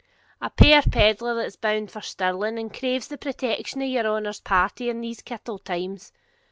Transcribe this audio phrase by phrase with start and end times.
[0.41, 4.89] 'A puir pedlar, that's bound for Stirling, and craves the protection of your honour's party
[4.89, 6.11] in these kittle times.